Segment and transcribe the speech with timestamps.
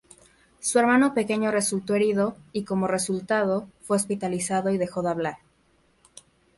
[0.59, 5.37] Su hermano pequeño resultó herido y como resultado, fue hospitalizado y dejó de hablar.